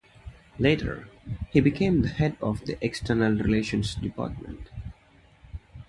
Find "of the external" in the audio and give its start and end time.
2.41-3.33